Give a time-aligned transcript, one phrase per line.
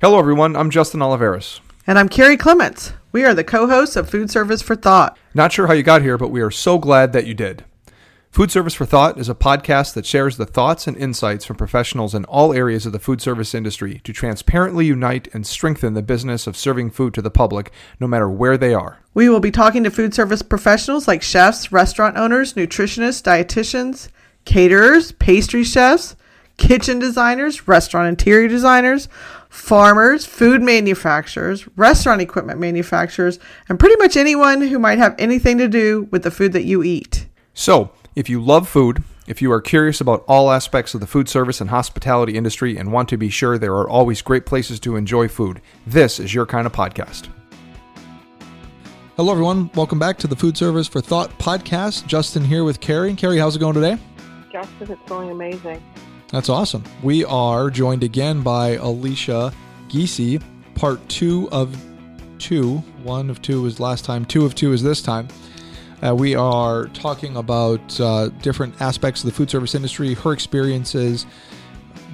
[0.00, 0.54] Hello, everyone.
[0.54, 1.58] I'm Justin Oliveris.
[1.84, 2.92] And I'm Carrie Clements.
[3.10, 5.18] We are the co hosts of Food Service for Thought.
[5.34, 7.64] Not sure how you got here, but we are so glad that you did.
[8.30, 12.14] Food Service for Thought is a podcast that shares the thoughts and insights from professionals
[12.14, 16.46] in all areas of the food service industry to transparently unite and strengthen the business
[16.46, 19.00] of serving food to the public, no matter where they are.
[19.14, 24.10] We will be talking to food service professionals like chefs, restaurant owners, nutritionists, dietitians,
[24.44, 26.14] caterers, pastry chefs,
[26.58, 29.08] kitchen designers, restaurant interior designers,
[29.48, 35.68] farmers, food manufacturers, restaurant equipment manufacturers, and pretty much anyone who might have anything to
[35.68, 37.26] do with the food that you eat.
[37.54, 41.28] So, if you love food, if you are curious about all aspects of the food
[41.28, 44.96] service and hospitality industry and want to be sure there are always great places to
[44.96, 47.28] enjoy food, this is your kind of podcast.
[49.16, 49.68] Hello, everyone.
[49.74, 52.06] Welcome back to the Food Service for Thought podcast.
[52.06, 53.14] Justin here with Carrie.
[53.14, 53.98] Carrie, how's it going today?
[54.52, 55.82] Justin, it's going amazing.
[56.30, 56.84] That's awesome.
[57.02, 59.52] We are joined again by Alicia
[59.88, 60.42] Giese,
[60.74, 61.76] part two of
[62.38, 62.76] two.
[63.02, 65.28] One of two was last time, two of two is this time.
[66.06, 71.26] Uh, we are talking about uh, different aspects of the food service industry, her experiences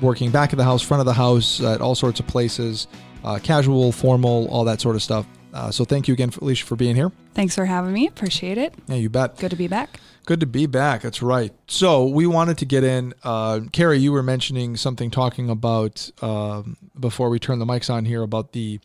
[0.01, 2.87] working back of the house, front of the house, at all sorts of places,
[3.25, 5.27] uh, casual, formal, all that sort of stuff.
[5.53, 7.12] Uh, so thank you again, Alicia, for being here.
[7.35, 8.07] Thanks for having me.
[8.07, 8.75] Appreciate it.
[8.87, 9.37] Yeah, you bet.
[9.39, 10.01] Good to be back.
[10.27, 11.03] Good to be back.
[11.03, 11.53] That's right.
[11.67, 13.12] So we wanted to get in.
[13.22, 18.06] Uh, Carrie, you were mentioning something talking about um, before we turn the mics on
[18.06, 18.80] here about the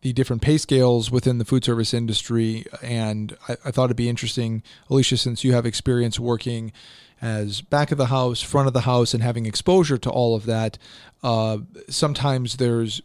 [0.00, 4.10] the different pay scales within the food service industry, and I, I thought it'd be
[4.10, 6.72] interesting, Alicia, since you have experience working
[7.22, 10.44] as back of the house, front of the house, and having exposure to all of
[10.44, 10.76] that.
[11.22, 13.00] Uh, sometimes there's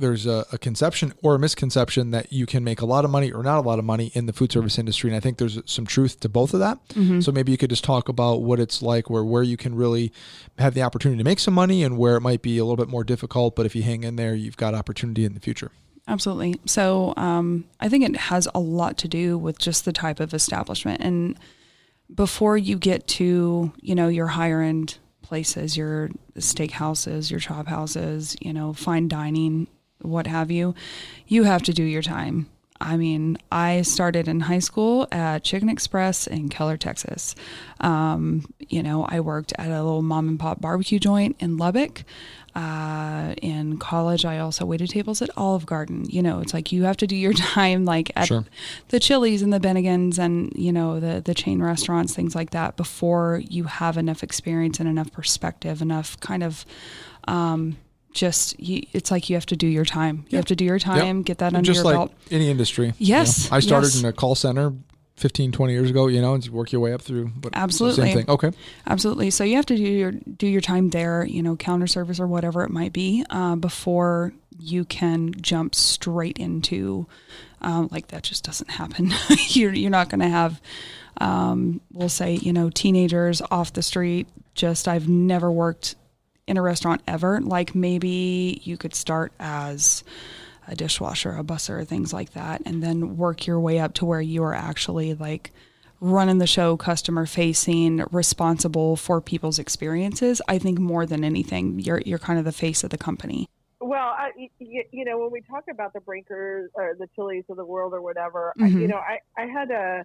[0.00, 3.30] there's a, a, conception or a misconception that you can make a lot of money
[3.30, 5.58] or not a lot of money in the food service industry and i think there's
[5.66, 6.78] some truth to both of that.
[6.88, 7.20] Mm-hmm.
[7.20, 10.12] so maybe you could just talk about what it's like where where you can really
[10.58, 12.88] have the opportunity to make some money and where it might be a little bit
[12.88, 15.70] more difficult but if you hang in there you've got opportunity in the future.
[16.08, 16.58] Absolutely.
[16.66, 20.34] So um, i think it has a lot to do with just the type of
[20.34, 21.00] establishment.
[21.02, 21.38] And
[22.14, 28.36] before you get to you know your higher end places your steakhouses your chop houses
[28.40, 29.66] you know fine dining
[30.02, 30.74] what have you,
[31.26, 32.48] you have to do your time.
[32.80, 37.34] I mean, I started in high school at Chicken Express in Keller, Texas.
[37.80, 42.04] Um, you know, I worked at a little mom and pop barbecue joint in Lubbock.
[42.54, 46.06] Uh, in college, I also waited tables at Olive Garden.
[46.08, 48.46] You know, it's like you have to do your time, like at sure.
[48.88, 52.76] the Chili's and the Bennigan's and you know the the chain restaurants, things like that,
[52.76, 56.64] before you have enough experience and enough perspective, enough kind of.
[57.28, 57.76] Um,
[58.12, 60.24] just you, it's like you have to do your time.
[60.28, 61.26] You have to do your time, yep.
[61.26, 62.14] get that under just your like belt.
[62.30, 62.92] Any industry.
[62.98, 63.44] Yes.
[63.44, 63.56] You know?
[63.56, 64.00] I started yes.
[64.00, 64.72] in a call center
[65.20, 67.30] 15, 20 years ago, you know, and you work your way up through.
[67.36, 68.06] But Absolutely.
[68.06, 68.30] Same thing.
[68.30, 68.52] Okay.
[68.86, 69.30] Absolutely.
[69.30, 72.26] So you have to do your do your time there, you know, counter service or
[72.26, 77.06] whatever it might be, uh, before you can jump straight into,
[77.60, 79.12] um, like that just doesn't happen.
[79.48, 80.60] you're you're not going to have,
[81.18, 84.26] um, we'll say, you know, teenagers off the street.
[84.54, 85.96] Just I've never worked
[86.46, 87.40] in a restaurant ever.
[87.40, 90.04] Like maybe you could start as
[90.68, 94.20] a dishwasher, a busser, things like that, and then work your way up to where
[94.20, 95.52] you are actually like
[96.00, 100.40] running the show, customer facing, responsible for people's experiences.
[100.48, 103.48] I think more than anything, you're you're kind of the face of the company.
[103.80, 107.56] Well, I, you, you know, when we talk about the Brinkers or the Chili's of
[107.56, 108.76] the world or whatever, mm-hmm.
[108.76, 110.04] I, you know, I I had a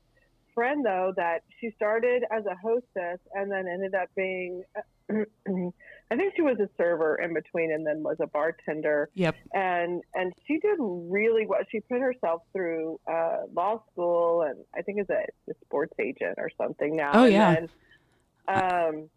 [0.54, 4.64] friend though that she started as a hostess and then ended up being
[6.12, 9.10] I think she was a server in between and then was a bartender.
[9.16, 9.36] Yep.
[9.54, 11.62] And and she did really well.
[11.72, 16.36] She put herself through uh, law school and I think is a, a sports agent
[16.38, 17.12] or something now.
[17.14, 17.56] Oh yeah.
[17.58, 17.70] And
[18.48, 19.10] then, um,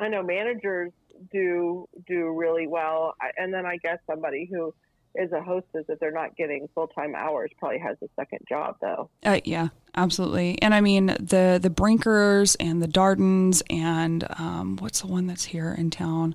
[0.00, 0.92] I know managers
[1.32, 3.14] do do really well.
[3.20, 4.74] I, and then I guess somebody who
[5.18, 8.76] is a hostess if they're not getting full time hours probably has a second job
[8.80, 9.10] though.
[9.24, 10.60] Uh, yeah, absolutely.
[10.62, 15.44] And I mean the the Brinkers and the Dardens and um, what's the one that's
[15.44, 16.34] here in town?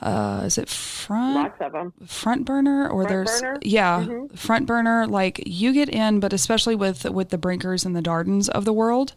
[0.00, 1.36] Uh, is it front?
[1.36, 1.92] Lots of them.
[2.06, 3.58] Front burner or front there's burner?
[3.62, 4.34] yeah mm-hmm.
[4.34, 5.06] front burner.
[5.06, 8.72] Like you get in, but especially with with the Brinkers and the Dardens of the
[8.72, 9.14] world.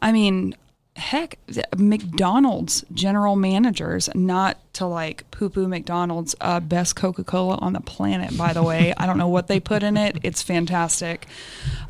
[0.00, 0.56] I mean,
[0.96, 1.38] heck,
[1.76, 7.80] McDonald's general managers, not to like poo poo McDonald's, uh, best Coca Cola on the
[7.80, 8.92] planet, by the way.
[8.96, 10.18] I don't know what they put in it.
[10.22, 11.26] It's fantastic.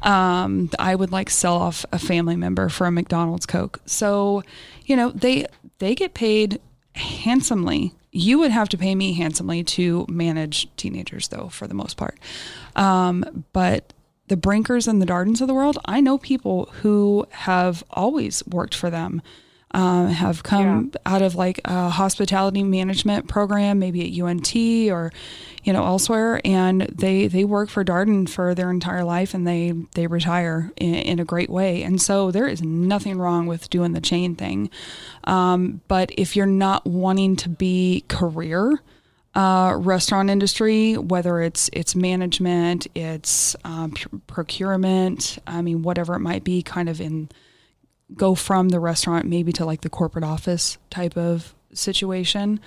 [0.02, 3.80] Um, I would like sell off a family member for a McDonald's Coke.
[3.86, 4.42] So,
[4.86, 5.46] you know, they,
[5.78, 6.60] they get paid
[6.94, 7.92] handsomely.
[8.12, 12.18] You would have to pay me handsomely to manage teenagers, though, for the most part.
[12.76, 13.92] Um, but
[14.32, 18.74] the Brinkers and the Dardens of the world, I know people who have always worked
[18.74, 19.20] for them.
[19.74, 21.00] um, have come yeah.
[21.06, 24.54] out of like a hospitality management program, maybe at UNT
[24.90, 25.12] or
[25.64, 29.72] you know elsewhere, and they they work for Darden for their entire life, and they
[29.94, 31.82] they retire in, in a great way.
[31.82, 34.70] And so there is nothing wrong with doing the chain thing,
[35.24, 38.80] um, but if you're not wanting to be career.
[39.34, 43.94] Uh, restaurant industry, whether it's it's management, it's um,
[44.26, 47.30] procurement, I mean, whatever it might be, kind of in
[48.14, 52.60] go from the restaurant maybe to like the corporate office type of situation.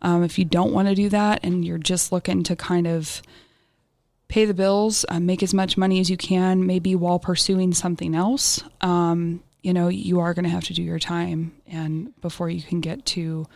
[0.00, 3.22] Um, if you don't want to do that and you're just looking to kind of
[4.28, 8.14] pay the bills, uh, make as much money as you can, maybe while pursuing something
[8.14, 12.48] else, um, you know, you are going to have to do your time and before
[12.48, 13.46] you can get to,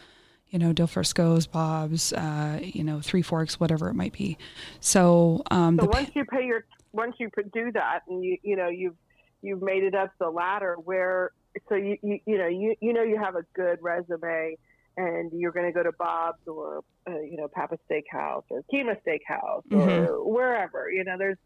[0.50, 4.38] you know, Del Frisco's, Bob's, uh, you know, Three Forks, whatever it might be.
[4.80, 8.68] So, um, so once you pay your, once you do that and you, you know,
[8.68, 8.96] you've
[9.42, 11.30] you've made it up the ladder where
[11.68, 14.56] so you, you you know you you know you have a good resume
[14.96, 18.96] and you're going to go to Bob's or uh, you know Papa Steakhouse or Kima
[19.06, 19.78] Steakhouse mm-hmm.
[19.78, 21.38] or wherever you know there's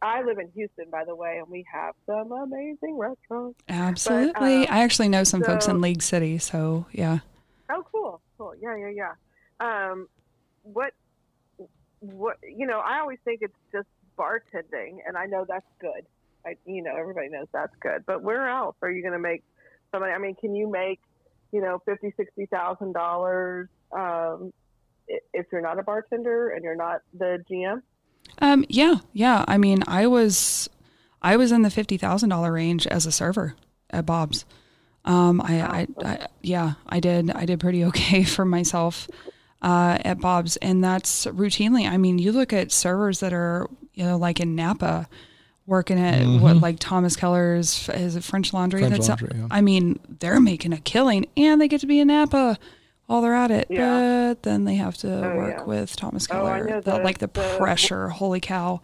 [0.00, 3.58] I live in Houston, by the way, and we have some amazing restaurants.
[3.68, 7.18] Absolutely, but, um, I actually know some so, folks in League City, so yeah.
[7.70, 9.12] Oh, cool, cool, yeah, yeah, yeah.
[9.60, 10.08] Um,
[10.62, 10.92] what,
[12.00, 16.06] what, you know, I always think it's just bartending, and I know that's good.
[16.44, 18.04] I, you know, everybody knows that's good.
[18.06, 19.42] But where else are you going to make
[19.90, 20.12] somebody?
[20.12, 21.00] I mean, can you make,
[21.52, 23.68] you know, fifty, sixty thousand um, dollars
[25.34, 27.82] if you're not a bartender and you're not the GM?
[28.40, 29.44] Um, yeah, yeah.
[29.48, 30.68] I mean, I was,
[31.22, 33.54] I was in the fifty thousand dollar range as a server
[33.90, 34.44] at Bob's.
[35.06, 39.08] Um, I, I, I, yeah, I did, I did pretty okay for myself
[39.62, 41.88] uh, at Bob's, and that's routinely.
[41.88, 45.08] I mean, you look at servers that are, you know, like in Napa
[45.66, 46.40] working at mm-hmm.
[46.40, 48.80] what like Thomas Keller's is it French Laundry?
[48.80, 49.48] French That's Laundry, yeah.
[49.50, 52.58] I mean, they're making a killing and they get to be in Napa
[53.06, 53.66] while they're at it.
[53.68, 54.28] Yeah.
[54.30, 55.64] But then they have to oh, work yeah.
[55.64, 56.68] with Thomas Keller.
[56.76, 58.80] Oh, the, like the, the, pressure, holy cow.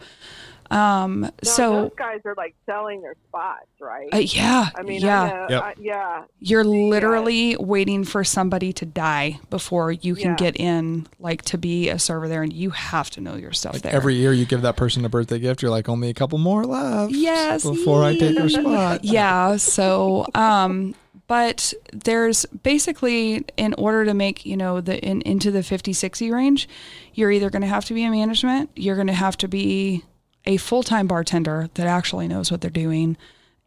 [0.72, 4.08] Um, no, so those guys are like selling their spots, right?
[4.12, 4.70] Uh, yeah.
[4.74, 5.62] I mean, yeah, I know, yep.
[5.62, 6.24] I, yeah.
[6.38, 10.36] You're literally waiting for somebody to die before you can yeah.
[10.36, 13.74] get in, like to be a server there, and you have to know your stuff
[13.74, 13.92] like there.
[13.92, 15.60] Every year, you give that person a birthday gift.
[15.60, 17.12] You're like, only a couple more left.
[17.12, 17.64] Yes.
[17.64, 19.00] Before I take your spot.
[19.04, 19.56] yeah.
[19.56, 20.94] So, um,
[21.26, 26.30] but there's basically in order to make you know the in, into the 50 60
[26.30, 26.69] range
[27.14, 30.04] you're either going to have to be in management you're going to have to be
[30.44, 33.16] a full-time bartender that actually knows what they're doing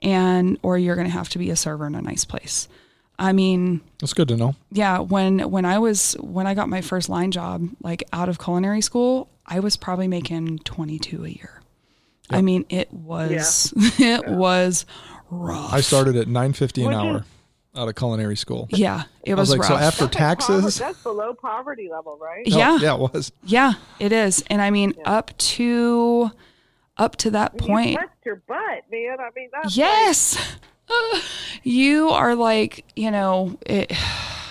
[0.02, 2.68] and or you're going to have to be a server in a nice place.
[3.18, 4.56] I mean, that's good to know.
[4.72, 8.40] Yeah, when when I was when I got my first line job like out of
[8.40, 11.62] culinary school, I was probably making 22 a year.
[12.30, 12.38] Yep.
[12.38, 14.18] I mean, it was yeah.
[14.18, 14.36] it yeah.
[14.36, 14.86] was
[15.30, 15.74] rough.
[15.74, 17.26] I started at 9.50 an hour
[17.76, 18.68] out of culinary school.
[18.70, 19.80] Yeah, it was, was, like rough.
[19.80, 20.78] so after taxes.
[20.80, 22.46] that's below poverty level, right?
[22.46, 23.32] Yeah, oh, yeah, it was.
[23.44, 25.10] Yeah, it is, and I mean yeah.
[25.10, 26.32] up to
[26.98, 28.00] up to that point.
[28.00, 29.18] You your butt, man.
[29.20, 30.38] I mean, yes.
[30.90, 31.24] Like...
[31.64, 33.92] you are like, you know, it.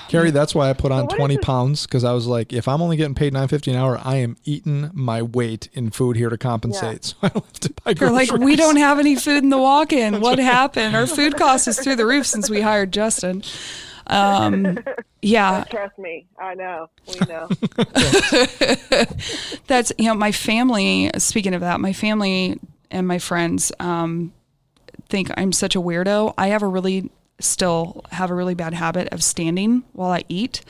[0.08, 2.80] Carrie, that's why I put on so 20 pounds because I was like, if I'm
[2.80, 6.38] only getting paid 9.50 an hour, I am eating my weight in food here to
[6.38, 7.14] compensate.
[7.22, 7.28] Yeah.
[7.28, 9.58] So I don't have to buy You're like, we don't have any food in the
[9.58, 10.20] walk-in.
[10.20, 10.94] what happened?
[10.94, 13.42] Our food cost is through the roof since we hired Justin.
[14.06, 14.78] Um,
[15.22, 15.64] yeah.
[15.70, 16.88] trust me, I know.
[17.08, 17.48] We know.
[19.66, 21.10] That's you know my family.
[21.18, 22.58] Speaking of that, my family
[22.90, 24.32] and my friends um,
[25.08, 26.34] think I'm such a weirdo.
[26.36, 30.62] I have a really still have a really bad habit of standing while I eat,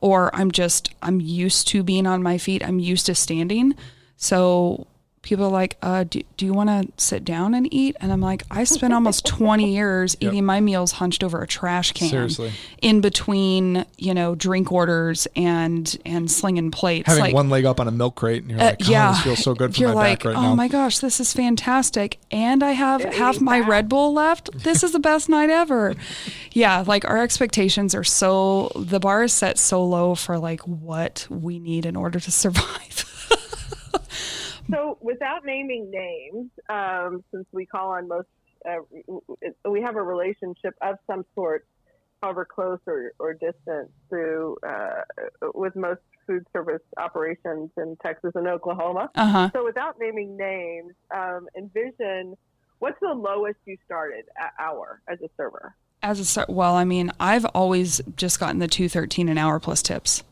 [0.00, 2.64] or I'm just I'm used to being on my feet.
[2.64, 3.74] I'm used to standing.
[4.16, 4.86] So
[5.28, 7.94] people are like, uh, do, do you want to sit down and eat?
[8.00, 10.32] And I'm like, I spent almost 20 years yep.
[10.32, 12.50] eating my meals hunched over a trash can Seriously.
[12.80, 17.08] in between, you know, drink orders and, and slinging plates.
[17.08, 19.22] Having like, one leg up on a milk crate and you're like, oh, yeah, this
[19.22, 20.54] feels so good for you're my like, back right oh now.
[20.54, 22.18] my gosh, this is fantastic.
[22.30, 24.50] And I have half my Red Bull left.
[24.64, 25.94] This is the best night ever.
[26.52, 26.84] Yeah.
[26.86, 31.58] Like our expectations are so, the bar is set so low for like what we
[31.58, 33.04] need in order to survive.
[34.74, 38.28] So, without naming names, um, since we call on most,
[38.68, 38.78] uh,
[39.68, 41.66] we have a relationship of some sort,
[42.22, 45.02] however close or, or distant, through uh,
[45.54, 49.08] with most food service operations in Texas and Oklahoma.
[49.14, 49.50] Uh-huh.
[49.54, 52.36] So, without naming names, um, envision
[52.78, 55.74] what's the lowest you started at hour as a server.
[56.02, 59.82] As a well, I mean, I've always just gotten the two thirteen an hour plus
[59.82, 60.22] tips.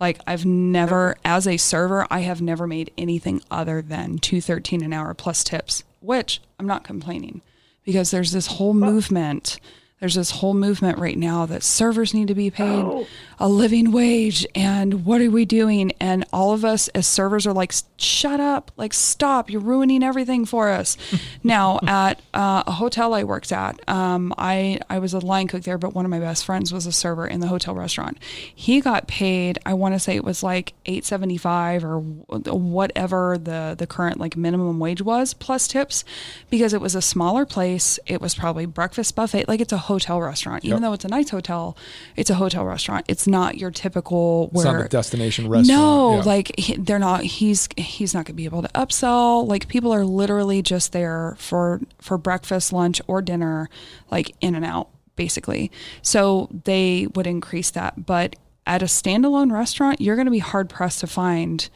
[0.00, 4.82] Like I've never, as a server, I have never made anything other than two thirteen
[4.82, 7.40] an hour plus tips, which I'm not complaining
[7.84, 9.58] because there's this whole movement.
[10.04, 13.06] There's this whole movement right now that servers need to be paid Oh.
[13.38, 15.92] a living wage and what are we doing?
[15.98, 18.70] And all of us as servers are like shut up.
[18.76, 19.48] Like stop.
[19.48, 20.98] You're ruining everything for us.
[21.42, 25.62] Now at uh, a hotel i worked at um, I, I was a line cook
[25.62, 28.18] there but one of my best friends was a server in the hotel restaurant.
[28.54, 33.86] He got paid i want to say it was like 875 or whatever the, the
[33.86, 36.04] current like minimum wage was plus tips
[36.50, 37.98] because it was a smaller place.
[38.06, 39.48] It was probably breakfast buffet.
[39.48, 40.82] Like it's a hotel restaurant even Yep.
[40.82, 41.76] though it's a nice hotel
[42.16, 45.68] it's a hotel restaurant it's not your typical where destination restaurant.
[45.80, 46.22] no Yeah.
[46.22, 49.92] like he, they're not he's he's not going to be able to upsell like people
[49.92, 53.68] are literally just there for for breakfast lunch or dinner
[54.10, 55.70] like in and out basically
[56.02, 58.34] so they would increase that but
[58.66, 61.68] at a standalone restaurant you're going to be hard pressed to find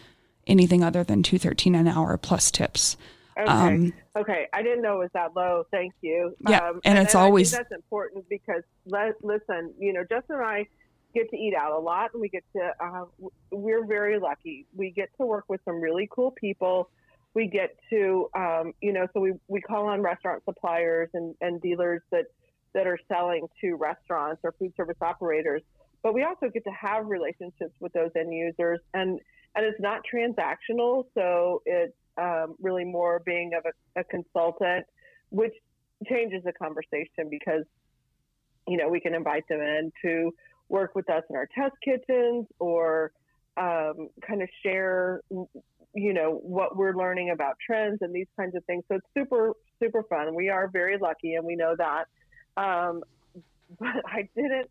[0.47, 2.97] anything other than 213 an hour plus tips
[3.39, 3.49] Okay.
[3.51, 4.49] Um, okay.
[4.53, 5.65] I didn't know it was that low.
[5.71, 6.35] Thank you.
[6.49, 10.45] Yeah, and it's I think always- that's important because let, listen, you know, Justin and
[10.45, 10.67] I
[11.15, 12.73] get to eat out a lot, and we get to.
[12.81, 13.05] Uh,
[13.51, 14.67] we're very lucky.
[14.75, 16.91] We get to work with some really cool people.
[17.35, 21.61] We get to, um, you know, so we we call on restaurant suppliers and and
[21.63, 22.27] dealers that
[22.75, 25.63] that are selling to restaurants or food service operators.
[26.03, 29.21] But we also get to have relationships with those end users, and
[29.55, 34.87] and it's not transactional, so it's um, really more being of a, a consultant,
[35.31, 35.55] which
[36.09, 37.65] changes the conversation because
[38.67, 40.33] you know we can invite them in to
[40.69, 43.13] work with us in our test kitchens or
[43.57, 45.23] um, kind of share
[45.95, 48.85] you know what we're learning about trends and these kinds of things.
[48.89, 50.35] So it's super super fun.
[50.35, 52.05] We are very lucky, and we know that.
[52.57, 53.03] Um,
[53.79, 54.71] but I didn't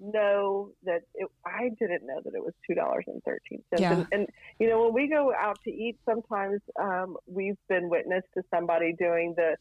[0.00, 3.80] know that it, I didn't know that it was two dollars and thirteen cents.
[3.80, 3.92] Yeah.
[3.92, 4.26] And, and
[4.58, 8.94] you know, when we go out to eat, sometimes um, we've been witness to somebody
[8.98, 9.56] doing the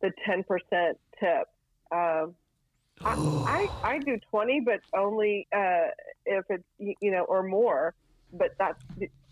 [0.00, 1.46] the ten percent tip.
[1.92, 2.34] Um,
[3.02, 5.88] I, I I do twenty, but only uh,
[6.26, 7.94] if it's you know or more.
[8.32, 8.80] But that's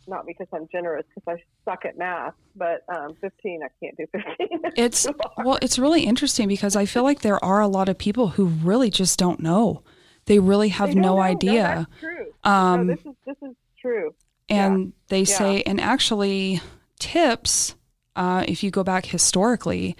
[0.08, 2.34] not because I'm generous, because I suck at math.
[2.56, 4.60] But um, fifteen, I can't do fifteen.
[4.76, 8.28] it's well it's really interesting because i feel like there are a lot of people
[8.28, 9.82] who really just don't know
[10.28, 11.20] they really have They no know.
[11.20, 12.26] idea that's true.
[12.44, 14.14] Um, no, this is this is true.
[14.48, 15.24] and they Yeah.
[15.24, 16.60] say and actually
[17.00, 17.74] tips
[18.16, 19.96] uh, if you go back historically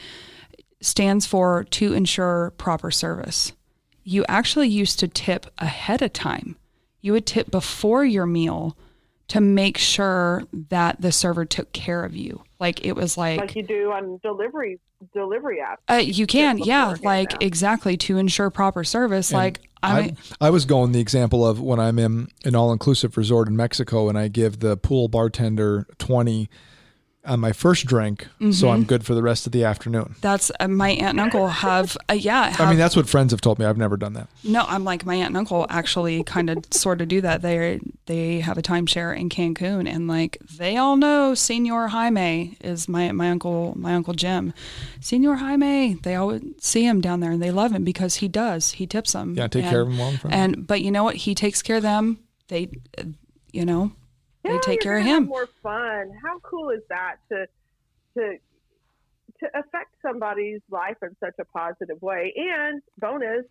[0.81, 3.53] stands for to ensure proper service
[4.05, 6.57] you actually used to tip ahead of time
[7.01, 8.77] you would tip before your meal
[9.29, 13.57] to make sure that the server took care of you like it was Like like
[13.57, 14.79] you do on delivery
[15.13, 15.77] delivery apps.
[15.89, 17.39] Uh, you can, yeah, like now.
[17.41, 19.31] exactly to ensure proper service.
[19.31, 22.57] And like I I, mean, I was going the example of when I'm in an
[22.57, 26.49] all inclusive resort in Mexico and I give the pool bartender 20
[27.25, 28.53] on my first drink, Mm-hmm.
[28.53, 30.15] so I'm good for the rest of the afternoon.
[30.21, 31.97] that's uh, my aunt and uncle have.
[32.09, 33.67] Uh, yeah, have, I mean, that's what friends have told me.
[33.67, 34.29] I've never done that.
[34.45, 37.43] no, I'm like my aunt and uncle actually kind of sort of do that.
[37.43, 42.89] They they have a timeshare in Cancun, and like they all know Senor Jaime is
[42.89, 44.55] my my uncle my uncle Jim,
[45.01, 45.95] Senor Jaime.
[45.95, 48.71] They always see him down there, and they love him because he does.
[48.73, 49.35] He tips them.
[49.35, 50.33] Yeah, take and, care of them while I'm from.
[50.33, 51.17] And but you know what?
[51.17, 52.21] He takes care of them.
[52.49, 53.03] They, uh,
[53.53, 53.93] you know,
[54.45, 55.27] they take care of him.
[55.27, 56.13] More fun.
[56.23, 57.47] How cool is that to
[58.17, 58.37] to
[59.41, 62.33] to affect somebody's life in such a positive way?
[62.37, 63.45] And bonus,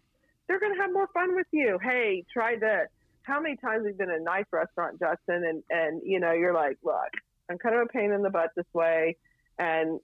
[0.47, 1.79] they're going to have more fun with you.
[1.81, 2.87] Hey, try this.
[3.23, 6.31] How many times have you been in a nice restaurant, Justin, and and you know
[6.31, 7.11] you're like, look,
[7.49, 9.17] I'm kind of a pain in the butt this way,
[9.59, 9.99] and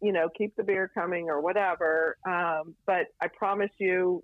[0.00, 2.16] you know keep the beer coming or whatever.
[2.26, 4.22] Um, but I promise you,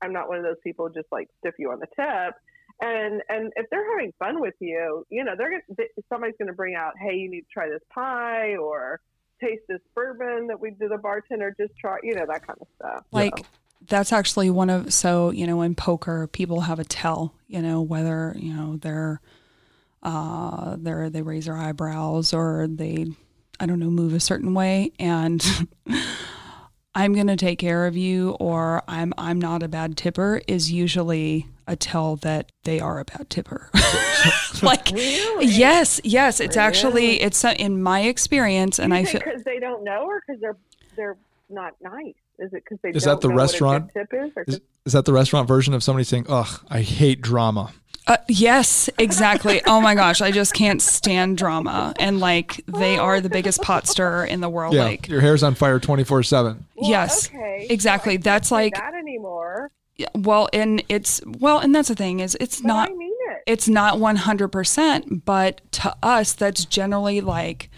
[0.00, 2.34] I'm not one of those people just like stiff you on the tip
[2.80, 6.74] and and if they're having fun with you, you know, they're gonna somebody's gonna bring
[6.74, 9.00] out, hey, you need to try this pie or
[9.40, 12.66] taste this bourbon that we did the bartender just try, you know, that kind of
[12.76, 13.04] stuff.
[13.12, 13.44] like So,
[13.88, 17.82] that's actually one of so you know in poker people have a tell you know
[17.82, 19.20] whether you know they're
[20.02, 23.06] uh they're they raise their eyebrows or they
[23.60, 25.66] i don't know move a certain way and
[26.94, 30.72] i'm going to take care of you or i'm i'm not a bad tipper is
[30.72, 33.70] usually a tell that they are a bad tipper
[34.62, 35.46] like Really?
[35.46, 39.84] yes yes it's actually it's uh, in my experience and i feel because they don't
[39.84, 40.56] know or because they're
[40.96, 41.16] they're
[41.50, 42.14] not nice.
[42.38, 43.92] Is it because they Is don't that the know restaurant?
[43.92, 44.32] good tip is?
[44.36, 47.72] Or Is, is that the restaurant version of somebody saying, ugh, I hate drama?
[48.06, 49.60] Uh, yes, exactly.
[49.66, 53.86] Oh my gosh, I just can't stand drama, and like they are the biggest pot
[53.86, 54.74] stirrer in the world.
[54.74, 56.64] Yeah, Like, your hair's on fire 24 7.
[56.80, 57.66] Yes, okay.
[57.70, 58.16] exactly.
[58.16, 59.70] So That's like that anymore.
[59.96, 63.12] Yeah, well, and it's well, and that's the thing is it's But not I mean
[63.30, 63.42] it.
[63.46, 67.70] it's not one hundred percent, but to us, that's generally like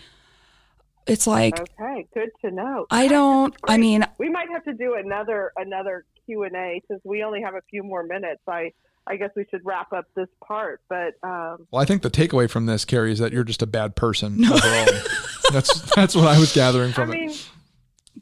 [1.06, 2.86] it's like Okay, good to know.
[2.90, 3.54] I don't.
[3.68, 7.42] I mean, we might have to do another another Q and A since we only
[7.42, 8.40] have a few more minutes.
[8.48, 8.72] I
[9.06, 12.50] I guess we should wrap up this part, but um, Well, I think the takeaway
[12.50, 14.86] from this, Carrie, is that you're just a bad person overall.
[15.52, 17.48] that's that's what I was gathering I from mean, it.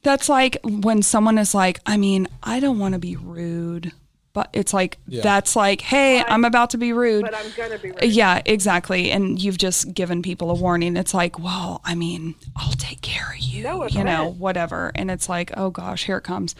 [0.04, 3.92] That's like when someone is like, I mean, I don't want to be rude,
[4.32, 5.23] but it's like Yeah.
[5.23, 7.23] that's like, hey, But- I'm about to be rude.
[7.25, 8.08] but I'm gonna be ready.
[8.08, 9.11] Yeah, exactly.
[9.11, 10.96] And you've just given people a warning.
[10.96, 14.38] It's like, well, I mean, I'll take care of you, No you know, offense.
[14.40, 14.92] whatever.
[14.96, 16.54] And it's like, oh gosh, here it comes.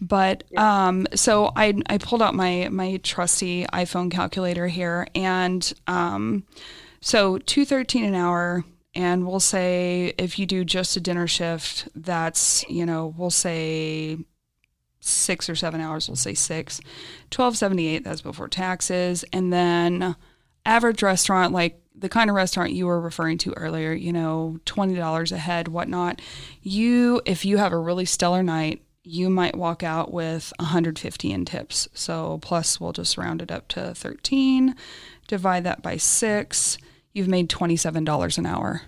[0.00, 6.44] But um, so I I pulled out my my trusty iPhone calculator here, and um,
[7.00, 8.64] so two thirteen an hour.
[8.98, 14.18] And we'll say if you do just a dinner shift, that's you know we'll say
[14.98, 16.80] six or seven hours, we'll say six.
[17.30, 19.24] Twelve seventy eight, that's before taxes.
[19.32, 20.16] And then
[20.66, 24.96] average restaurant, like the kind of restaurant you were referring to earlier, you know, twenty
[24.96, 26.20] dollars a head, whatnot.
[26.60, 31.44] You if you have a really stellar night, you might walk out with 150 in
[31.44, 31.86] tips.
[31.94, 34.74] So plus we'll just round it up to 13,
[35.28, 36.78] divide that by six.
[37.12, 38.82] You've made $27 an hour.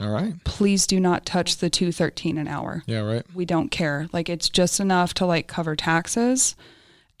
[0.00, 0.34] All right.
[0.44, 3.00] Please do not touch the 213 an hour Yeah.
[3.00, 3.24] Right.
[3.34, 4.08] we don't care.
[4.12, 6.56] Like it's just enough to like cover taxes.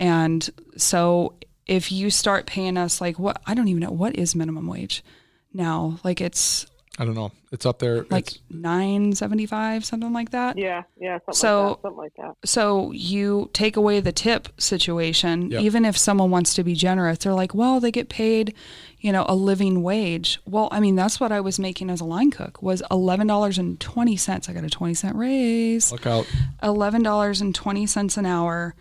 [0.00, 1.34] And so
[1.66, 5.04] if you start paying us like what I don't even know what is minimum wage
[5.52, 5.98] now.
[6.02, 6.66] Like it's
[6.98, 7.32] I don't know.
[7.50, 8.04] It's up there.
[8.10, 10.58] like It's- nine seventy five, something like that.
[10.58, 12.48] yeah, yeah, something So- like that, something like that.
[12.48, 15.62] So you take away the tip situation, Yep.
[15.62, 18.54] even if someone wants to be generous, they're like, well, they get paid,
[19.00, 20.38] you know, a living wage.
[20.46, 23.56] Well, I mean, that's what I was making as a line cook was eleven dollars
[23.56, 24.50] and twenty cents.
[24.50, 25.90] I got a twenty cent raise.
[25.92, 26.26] look out.
[26.62, 28.74] eleven dollars and twenty cents an hour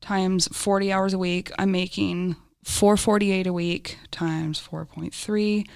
[0.00, 1.50] times forty hours a week.
[1.58, 5.66] I'm making four forty eight a week times four point three.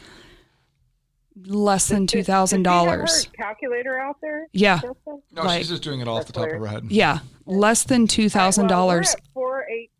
[1.46, 3.28] Less than two thousand Does she have dollars.
[3.36, 4.46] Calculator out there.
[4.52, 4.94] Yeah, Jessica?
[5.32, 6.84] No, Like- she's just doing it off the top of her head.
[6.90, 9.14] yeah, less than two thousand dollars.
[9.14, 9.90] at Four eight.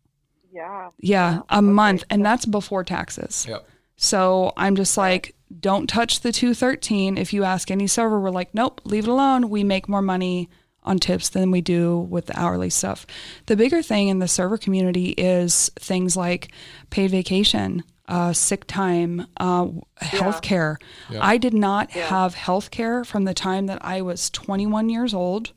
[0.53, 0.89] Yeah.
[0.99, 1.61] Yeah, a Okay.
[1.67, 3.45] month, and that's before taxes.
[3.49, 3.67] Yep.
[3.97, 7.17] So I'm just like, don't touch the 213.
[7.17, 9.49] If you ask any server, we're like, nope, leave it alone.
[9.49, 10.49] We make more money
[10.83, 13.05] on tips than we do with the hourly stuff.
[13.47, 16.51] The bigger thing in the server community is things like
[16.89, 19.67] paid vacation, uh, sick time, uh,
[19.99, 20.77] health care.
[21.09, 21.19] Yeah.
[21.25, 22.07] I did not Yeah.
[22.07, 25.51] have health care from the time that I was 21 years old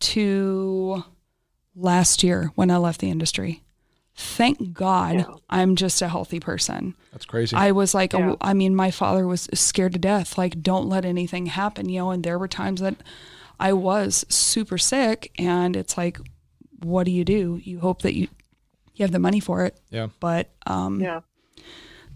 [0.00, 1.04] to
[1.74, 3.62] last year when I left the industry.
[4.14, 5.24] Thank God Yeah.
[5.50, 6.94] I'm just a healthy person.
[7.12, 7.54] That's crazy.
[7.54, 8.34] I was like, Yeah.
[8.40, 10.38] I mean, my father was scared to death.
[10.38, 12.10] Like, don't let anything happen, you know.
[12.10, 12.96] And there were times that
[13.60, 16.18] I was super sick, and it's like,
[16.82, 17.60] what do you do?
[17.62, 18.28] You hope that you
[18.94, 20.08] you have the money for it, yeah.
[20.20, 21.20] but um, Yeah.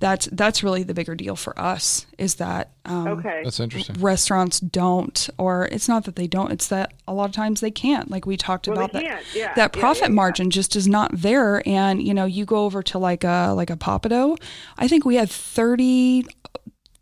[0.00, 3.42] That's that's really the bigger deal for us is that um, Okay.
[3.44, 3.96] That's interesting.
[4.00, 7.70] restaurants don't, or it's not that they don't, it's that a lot of times they
[7.70, 8.10] can't.
[8.10, 9.22] Like we talked Well, about that.
[9.34, 9.52] Yeah.
[9.56, 10.14] that profit yeah, yeah.
[10.14, 13.68] margin just is not there and you know you go over to like a like
[13.70, 14.40] a Pappadeaux
[14.78, 16.24] i think we had 30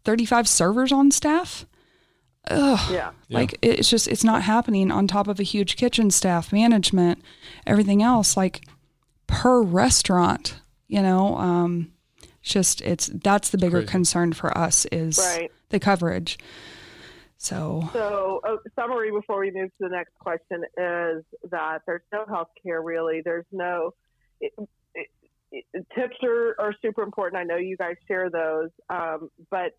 [0.04, 1.66] 35 servers on staff
[2.50, 2.78] Ugh.
[2.90, 3.10] Yeah.
[3.28, 3.38] Yeah.
[3.38, 7.22] like it's just it's not happening on top of a huge kitchen staff management
[7.66, 8.64] everything else like
[9.26, 11.97] per restaurant you know um it's
[12.52, 13.90] just it's that's the bigger Crazy.
[13.90, 15.50] concern for us is Right.
[15.70, 16.38] the coverage
[17.38, 22.24] so So, a summary before we move to the next question is that there's no
[22.28, 23.22] health care really.
[23.24, 23.94] There's no
[24.40, 24.52] it,
[24.94, 25.06] it,
[25.52, 27.40] it, tips are, are super important.
[27.40, 29.72] I know you guys share those, um, but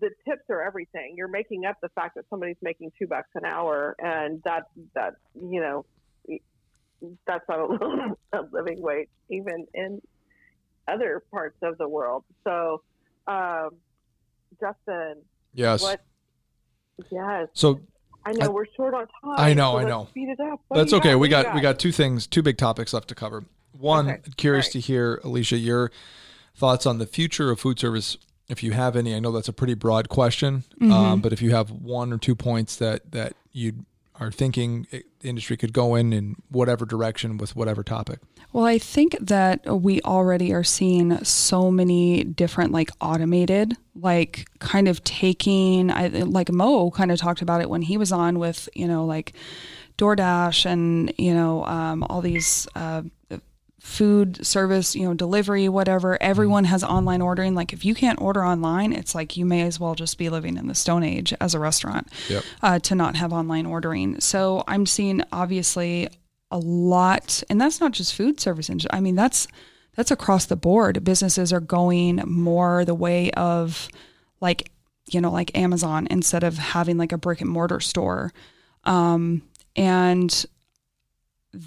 [0.00, 1.14] the tips are everything.
[1.16, 4.64] You're making up the fact that somebody's making two bucks an hour, and that
[4.96, 5.86] that you know
[7.26, 10.00] that's not a, a living wage even in
[10.88, 12.24] other parts of the world.
[12.44, 12.82] So,
[13.26, 13.70] um,
[14.60, 15.16] Justin,
[15.54, 15.82] Yes.
[15.82, 16.00] what?
[17.10, 17.80] Yes, So
[18.24, 19.34] I know I- we're short on time.
[19.38, 20.06] I know, so I know.
[20.10, 20.60] Speed it up.
[20.68, 21.10] What that's okay.
[21.10, 21.18] got?
[21.18, 23.44] We What got we got two things, two big topics left to cover.
[23.72, 24.20] One, Okay.
[24.36, 24.72] curious Right.
[24.74, 25.90] to hear, Alicia, your
[26.54, 28.16] thoughts on the future of food service,
[28.48, 29.14] if you have any.
[29.14, 30.92] I know that's a pretty broad question, Mm-hmm.
[30.92, 33.84] um, but if you have one or two points that that you
[34.20, 34.86] are thinking
[35.22, 38.20] industry could go in in whatever direction with whatever topic.
[38.52, 44.86] Well, I think that we already are seeing so many different, like automated, like kind
[44.86, 48.68] of taking, I like Mo kind of talked about it when he was on with,
[48.74, 49.32] you know, like
[49.98, 53.02] DoorDash and, you know, um, all these uh,
[53.84, 56.16] food service, you know, delivery, whatever.
[56.22, 57.54] Everyone has online ordering.
[57.54, 60.56] Like if you can't order online, it's like you may as well just be living
[60.56, 62.44] in the Stone Age as a restaurant Yep.
[62.62, 64.18] uh, to not have online ordering.
[64.20, 66.08] So I'm seeing obviously
[66.50, 68.70] a lot, and that's not just food service.
[68.90, 69.46] I mean, that's
[69.96, 71.04] that's across the board.
[71.04, 73.88] Businesses are going more the way of
[74.40, 74.70] like
[75.10, 78.32] you know, like Amazon instead of having like a brick and mortar store.
[78.84, 79.42] Um,
[79.76, 80.46] and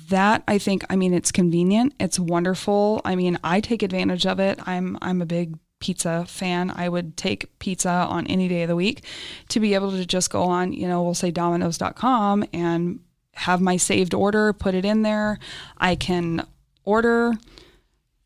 [0.10, 1.94] that I think, I mean, it's convenient.
[2.00, 3.02] It's wonderful.
[3.06, 4.60] I mean, I take advantage of it.
[4.68, 6.72] I'm, I'm a big pizza fan.
[6.76, 9.04] I would take pizza on any day of the week
[9.50, 13.00] to be able to just go on, you know, we'll say domino's.com and
[13.34, 15.40] have my saved order, put it in there.
[15.78, 16.46] I can
[16.84, 17.34] order,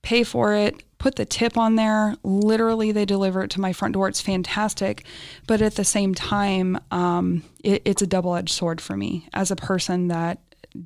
[0.02, 2.16] pay for it, put the tip on there.
[2.24, 4.08] Literally, they deliver it to my front door.
[4.08, 5.04] It's fantastic.
[5.48, 9.52] But at the same time, um, it, it's a double edged sword for me as
[9.52, 10.40] a person that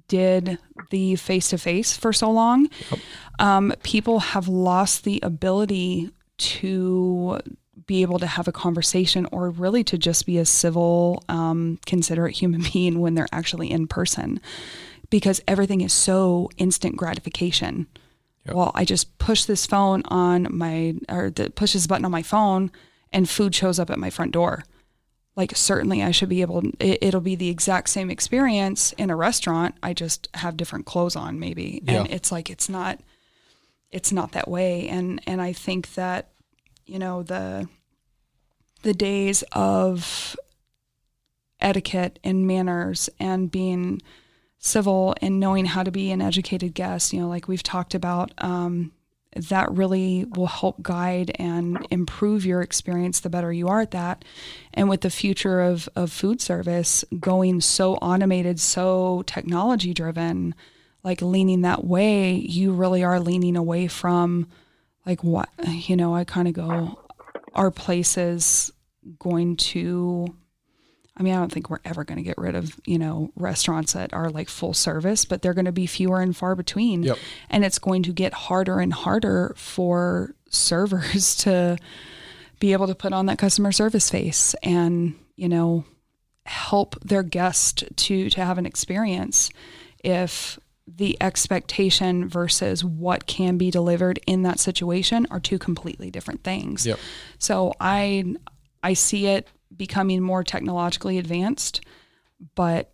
[0.08, 0.58] did
[0.90, 2.70] the face to face for so long.
[2.92, 3.00] Yep.
[3.40, 7.40] Um, people have lost the ability to
[7.88, 12.34] be able to have a conversation or really to just be a civil, um, considerate
[12.34, 14.40] human being when they're actually in person
[15.10, 17.88] because everything is so instant gratification.
[18.46, 18.56] Yep.
[18.56, 22.24] Well, I just push this phone on my, or the, push this button on my
[22.24, 22.72] phone
[23.12, 24.64] and food shows up at my front door.
[25.36, 29.16] Like, certainly I should be able, it, it'll be the exact same experience in a
[29.16, 29.76] restaurant.
[29.84, 31.82] I just have different clothes on, maybe.
[32.04, 33.00] And it's like, it's not,
[33.92, 34.88] it's not that way.
[34.88, 36.30] And, and I think that
[36.86, 37.68] you know the
[38.84, 40.36] the days of
[41.60, 44.02] etiquette and manners and being
[44.60, 48.32] civil and knowing how to be an educated guest you know like we've talked about
[48.38, 48.92] um,
[49.36, 54.24] that really will help guide and improve your experience the better you are at that.
[54.74, 60.56] And with the future of, of food service going so automated so technology driven
[61.06, 64.48] like leaning that way you really are leaning away from
[65.06, 67.00] like what you know i kind of go
[67.54, 68.72] are places
[69.20, 70.36] going to
[71.18, 73.94] I mean, I don't think we're ever going to get rid of, you know, restaurants
[73.94, 77.04] that are like full service, but they're going to be fewer and far between.
[77.04, 77.18] Yep.
[77.50, 81.78] And it's going to get harder and harder for servers to
[82.60, 85.86] be able to put on that customer service face and, you know,
[86.46, 89.50] help their guest to to have an experience
[90.04, 96.44] if the expectation versus what can be delivered in that situation are two completely different
[96.44, 96.86] things.
[96.86, 97.00] Yep.
[97.40, 98.36] So I
[98.84, 101.82] I see it becoming more technologically advanced,
[102.56, 102.92] but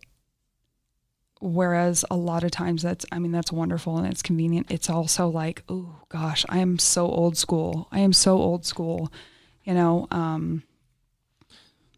[1.40, 5.28] whereas a lot of times that's I mean that's wonderful and it's convenient, it's also
[5.28, 7.88] like, oh gosh, I am so old school.
[7.90, 9.12] I am so old school.
[9.64, 10.62] You know, um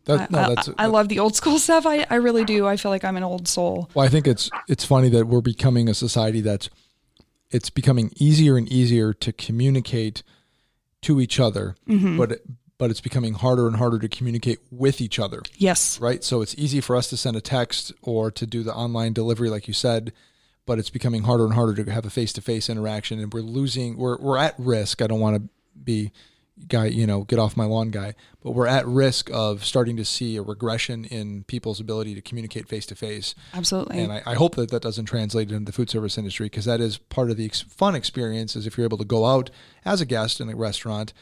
[0.06, 1.86] that, no, I, that's, I, I, love the old school stuff.
[1.86, 2.66] I, I really do.
[2.66, 3.90] I feel like I'm an old soul.
[3.94, 6.68] Well, I think it's it's funny that we're becoming a society that's
[7.50, 10.22] it's becoming easier and easier to communicate
[11.02, 12.16] to each other, mm-hmm.
[12.16, 12.40] but
[12.78, 15.42] but it's becoming harder and harder to communicate with each other.
[15.56, 16.00] Yes.
[16.00, 16.24] Right.
[16.24, 19.48] So it's easy for us to send a text or to do the online delivery,
[19.48, 20.12] like you said,
[20.66, 23.40] but it's becoming harder and harder to have a face to face interaction, and we're
[23.40, 23.96] losing.
[23.96, 25.02] We're we're at risk.
[25.02, 26.12] I don't want to be
[26.68, 30.04] guy, you know, get off my lawn guy, but we're at risk of starting to
[30.04, 33.34] see a regression in people's ability to communicate face to face.
[33.52, 33.98] Absolutely.
[33.98, 36.80] And I, I, hope that that doesn't translate into the food service industry because that
[36.80, 39.50] is part of the ex- fun experience is if you're able to go out
[39.84, 41.12] as a guest in a restaurant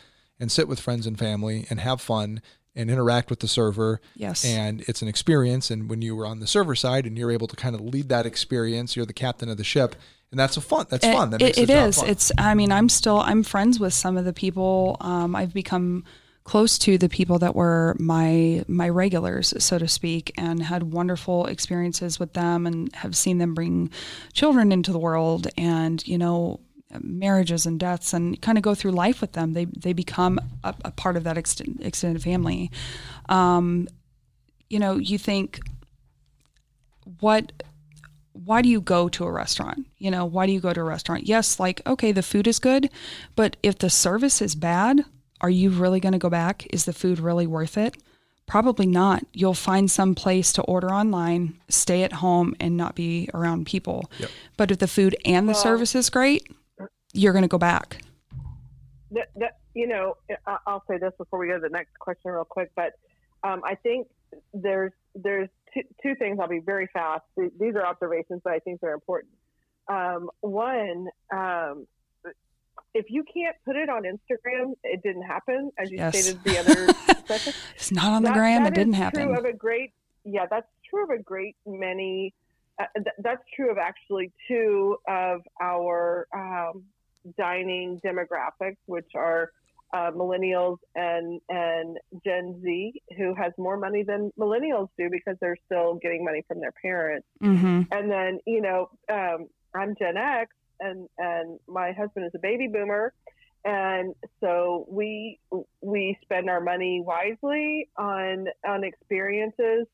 [0.42, 2.42] and sit with friends and family and have fun
[2.74, 4.00] and interact with the server.
[4.14, 4.44] Yes.
[4.44, 5.70] And it's an experience.
[5.70, 8.11] And when you were on the server side and you're able to kind of lead
[8.11, 9.96] that experience, you're the captain of the ship
[10.33, 10.87] and that's a fun.
[10.88, 11.31] That's it, fun.
[11.31, 11.98] That it, it is.
[11.98, 12.09] Fun.
[12.09, 12.33] It's.
[12.38, 13.20] I mean, I'm still.
[13.20, 14.96] I'm friends with some of the people.
[15.00, 16.05] Um, I've become
[16.44, 21.46] close to the people that were my my regulars, so to speak, and had wonderful
[21.46, 23.90] experiences with them, and have seen them bring
[24.33, 26.61] children into the world, and you know
[27.00, 30.74] marriages and deaths and kind of go through life with them they they become a,
[30.85, 32.70] a part of that extended family
[33.28, 33.88] um,
[34.68, 35.61] you know you think
[37.20, 37.52] what
[38.33, 39.87] why do you go to a restaurant?
[39.98, 41.26] You know, why do you go to a restaurant?
[41.26, 42.90] Yes, like, okay, the food is good,
[43.37, 45.05] but if the service is bad,
[45.40, 46.66] are you really going to go back?
[46.72, 47.96] Is the food really worth it?
[48.46, 49.24] Probably not.
[49.33, 54.11] You'll find some place to order online, stay at home, and not be around people.
[54.18, 54.31] Yep.
[54.57, 56.48] But if the food and the well, service is great,
[57.12, 58.03] you're going to go back.
[59.11, 60.16] That, that, you know,
[60.66, 62.70] I'll say this before we go to the next question, real quick.
[62.75, 62.92] But
[63.44, 64.09] um, I think
[64.55, 66.38] there's there's two, two things.
[66.40, 67.25] I'll be very fast.
[67.37, 69.33] These are observations, but I think they're important.
[69.88, 71.87] Um, one, um,
[72.94, 76.18] if you can't put it on Instagram, it didn't happen, as you yes.
[76.18, 76.92] stated the other
[77.27, 77.55] session.
[77.75, 78.64] It's not on the that, gram.
[78.64, 79.29] That it didn't happen.
[79.29, 79.92] True of a great,
[80.25, 82.35] yeah, that's true of a great many.
[82.79, 86.85] Uh, th- that's true of actually two of our um,
[87.38, 89.50] dining demographics, which are
[89.92, 95.58] uh, millennials and and Gen Z who has more money than millennials do because they're
[95.66, 97.26] still getting money from their parents.
[97.42, 97.82] Mm-hmm.
[97.90, 102.68] And then you know um, I'm Gen X and and my husband is a baby
[102.68, 103.12] boomer,
[103.64, 105.38] and so we
[105.82, 109.87] we spend our money wisely on on experiences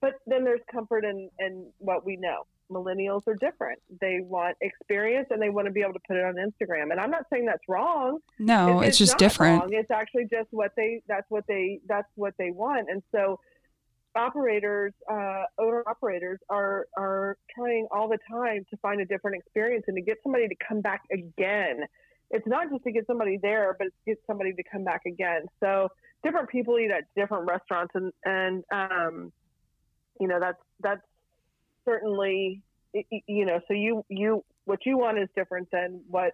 [0.00, 3.80] but then there's comfort in in what we know millennials are different.
[4.00, 6.90] They want experience and they want to be able to put it on instagram.
[6.90, 8.18] And i'm not saying that's wrong.
[8.38, 9.60] No it's, it's just different.
[9.60, 9.72] wrong.
[9.72, 12.88] it's actually just what they that's what they that's what they want.
[12.90, 13.38] And so
[14.16, 19.84] operators uh, owner operators are are trying all the time to find a different experience
[19.86, 21.84] and to get somebody to come back again.
[22.30, 25.02] It's not just to get somebody there, but it's to get somebody to come back
[25.06, 25.42] again.
[25.60, 25.88] So
[26.24, 29.32] different people eat at different restaurants, and and um,
[30.20, 31.02] you know that's that's
[31.86, 33.60] certainly you know.
[33.68, 36.32] So you you what you want is different than what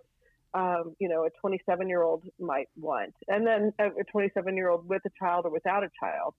[0.55, 4.89] um, you know a 27 year old might want, and then a 27 year old
[4.89, 6.35] with a child or without a child,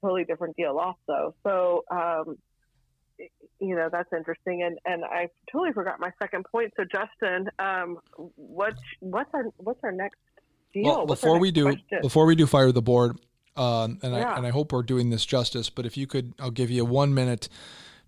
[0.00, 1.34] totally different deal also.
[1.42, 2.38] So um,
[3.60, 7.98] you know that's interesting and and i totally forgot my second point so justin um
[8.34, 10.18] what's what's our what's our next
[10.72, 11.98] deal well, before we do question?
[12.02, 13.16] before we do fire the board
[13.56, 14.32] um and yeah.
[14.32, 16.82] i and i hope we're doing this justice but if you could i'll give you
[16.82, 17.48] a one minute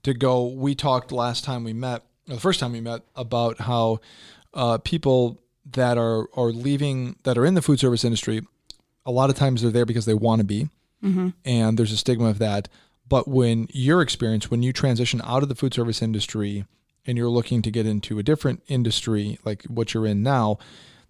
[0.06, 3.98] to go we talked last time we met the first time we met about how
[4.54, 8.40] uh people that are are leaving that are in the food service industry
[9.04, 10.68] a lot of times they're there because they want to be
[11.02, 11.28] mm-hmm.
[11.44, 12.68] and there's a stigma of that
[13.08, 16.64] but when your experience, when you transition out of the food service industry
[17.06, 20.58] and you're looking to get into a different industry like what you're in now,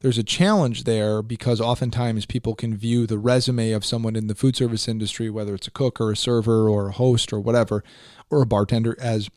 [0.01, 4.35] there's a challenge there because oftentimes people can view the resume of someone in the
[4.35, 7.83] food service industry, whether it's a cook or a server or a host or whatever,
[8.31, 9.31] or a bartender, as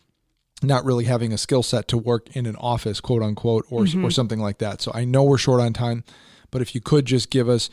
[0.61, 4.03] not really having a skill set to work in an office, quote unquote, or, mm-hmm.
[4.03, 4.81] or something like that.
[4.81, 6.03] So I know we're short on time,
[6.51, 7.69] but if you could just give us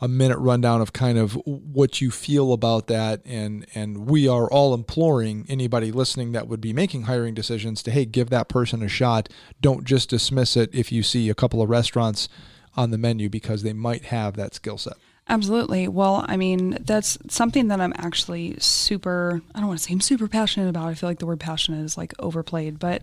[0.00, 4.50] a minute rundown of kind of what you feel about that and and we are
[4.50, 8.82] all imploring anybody listening that would be making hiring decisions to hey give that person
[8.82, 9.28] a shot
[9.60, 12.28] don't just dismiss it if you see a couple of restaurants
[12.76, 14.96] on the menu because they might have that skill set
[15.28, 15.86] Absolutely.
[15.86, 20.00] Well, I mean, that's something that I'm actually super, I don't want to say I'm
[20.00, 20.88] super passionate about.
[20.88, 23.02] I feel like the word passionate is like overplayed, but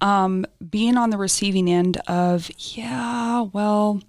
[0.00, 4.02] um, being on the receiving end of, yeah, well,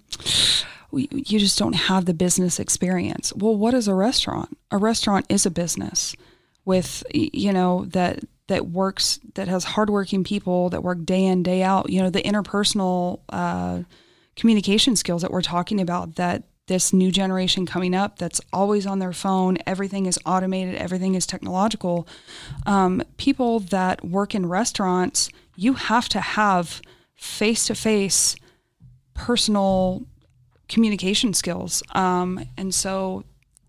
[0.92, 3.32] you just don't have the business experience.
[3.34, 4.56] Well, what is a restaurant?
[4.70, 6.14] A restaurant is a business
[6.64, 11.62] with you know that that works that has hardworking people that work day in day
[11.62, 11.90] out.
[11.90, 13.82] You know the interpersonal uh,
[14.36, 19.00] communication skills that we're talking about that this new generation coming up that's always on
[19.00, 22.06] their phone everything is automated everything is technological
[22.66, 26.80] um, people that work in restaurants you have to have
[27.14, 28.36] face to face
[29.14, 30.06] personal
[30.72, 31.82] communication skills.
[31.92, 33.24] Um, and so,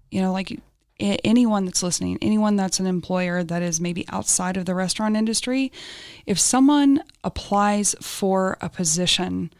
[0.09, 0.59] you know, like
[0.99, 5.71] anyone that's listening, anyone that's an employer that is maybe outside of the restaurant industry,
[6.25, 9.51] if someone applies for a position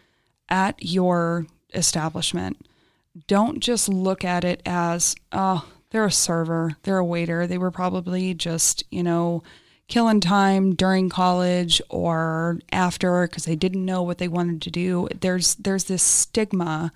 [0.50, 2.66] at your establishment,
[3.28, 7.46] don't just look at it as, oh, they're a server, they're a waiter.
[7.46, 9.44] They were probably just, you know,
[9.88, 15.08] killing time during college or after because they didn't know what they wanted to do.
[15.20, 16.92] There's there's this stigma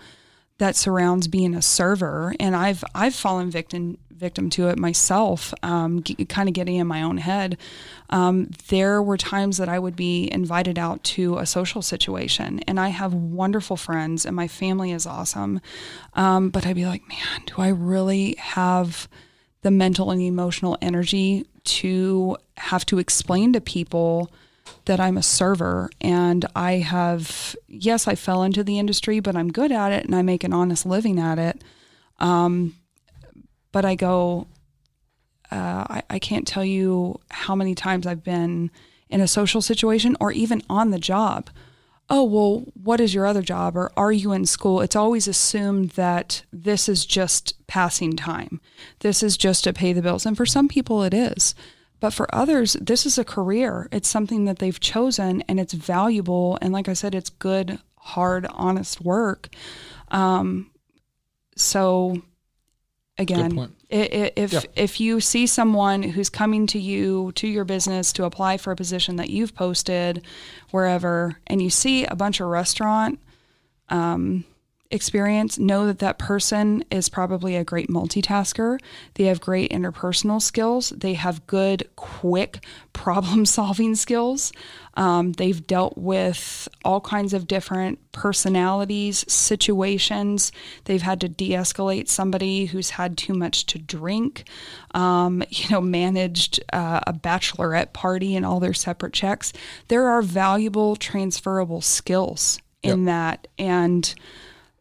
[0.60, 6.02] that surrounds being a server, and I've I've fallen victim victim to it myself, um,
[6.02, 7.58] g- kind of getting in my own head.
[8.10, 12.80] Um, there were times that I would be invited out to a social situation, and
[12.80, 15.62] I have wonderful friends, and my family is awesome.
[16.16, 19.08] Um, but I'd be like, man, do I really have
[19.62, 24.32] the mental and emotional energy to have to explain to people?
[24.86, 29.52] That I'm a server and I have, yes, I fell into the industry, but I'm
[29.52, 31.64] good at it and I make an honest living at it.
[32.20, 32.76] Um,
[33.72, 34.48] but I go,
[35.52, 38.72] uh, I, I can't tell you how many times I've been
[39.10, 41.50] in a social situation or even on the job.
[42.10, 43.76] Oh, well, what is your other job?
[43.76, 44.82] Or are you in school?
[44.82, 48.62] It's always assumed that this is just passing time.
[49.00, 50.26] This is just to pay the bills.
[50.26, 51.54] And for some people, it is.
[52.00, 53.88] But for others, this is a career.
[53.92, 56.58] It's something that they've chosen and it's valuable.
[56.62, 59.50] And like I said, it's good, hard, honest work.
[60.10, 60.70] Um,
[61.56, 62.22] so
[63.18, 64.62] again, if yeah.
[64.76, 68.76] if you see someone who's coming to you to your business to apply for a
[68.76, 70.24] position that you've posted
[70.72, 73.20] wherever, and you see a bunch of restaurant
[73.90, 74.46] um,
[74.92, 78.80] experience, know that that person is probably a great multitasker.
[79.16, 80.90] They have great interpersonal skills.
[80.90, 84.52] They have good, quick problem solving skills.
[84.96, 90.52] Um, they've dealt with all kinds of different personalities, situations.
[90.86, 94.46] They've had to de escalate somebody who's had too much to drink,
[94.96, 99.54] um, you know, managed uh, a bachelorette party and all their separate checks.
[99.88, 103.06] There are valuable transferable skills in yep.
[103.06, 103.48] that.
[103.58, 104.16] And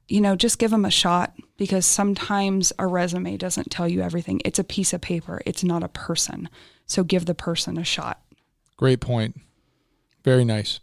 [0.09, 4.41] you know, just give them a shot because sometimes a resume doesn't tell you everything.
[4.45, 6.49] It's a piece of paper, it's not a person.
[6.87, 8.21] So give the person a shot.
[8.77, 9.41] Great point.
[10.25, 10.81] Very nice.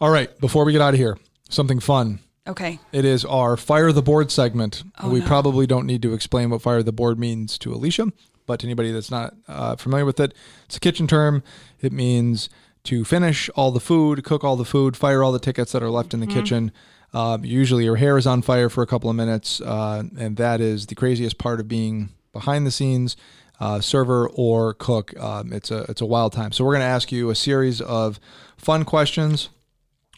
[0.00, 2.20] All right, before we get out of here, something fun.
[2.46, 2.78] Okay.
[2.92, 4.84] It is our Fire the Board segment.
[5.00, 5.26] Oh, we no.
[5.26, 8.06] probably don't need to explain what Fire the Board means to Alicia,
[8.46, 10.32] but to anybody that's not uh, familiar with it,
[10.66, 11.42] it's a kitchen term.
[11.80, 12.48] It means
[12.84, 15.90] to finish all the food, cook all the food, fire all the tickets that are
[15.90, 16.38] left in the Mm-hmm.
[16.38, 16.72] kitchen.
[17.16, 20.60] Um, usually your hair is on fire for a couple of minutes, uh, and that
[20.60, 23.16] is the craziest part of being behind the scenes.
[23.58, 26.52] Uh, server or cook, um, it's a it's a wild time.
[26.52, 28.20] So we're going to ask you a series of
[28.58, 29.48] fun questions.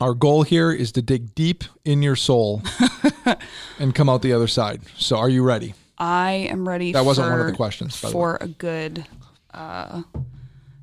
[0.01, 2.63] Our goal here is to dig deep in your soul
[3.79, 4.81] and come out the other side.
[4.97, 5.75] So, are you ready?
[5.99, 9.07] I am ready That wasn't one of the questions, by the for a good
[9.55, 10.03] uh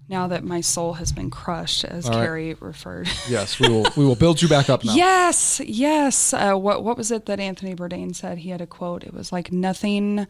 [0.08, 2.08] now that my soul has been crushed as.
[2.10, 3.10] Carrie referred.
[3.30, 3.86] Yes, we will.
[3.98, 4.94] We will build you back up now.
[4.94, 6.34] Yes, yes.
[6.34, 8.39] Uh, what what was it that Anthony Bourdain said?
[8.39, 9.04] He had a quote.
[9.04, 10.28] It was like nothing,